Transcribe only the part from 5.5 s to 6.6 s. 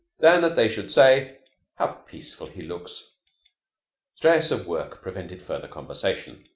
conversation.